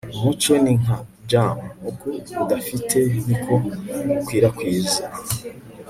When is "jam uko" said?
1.29-2.07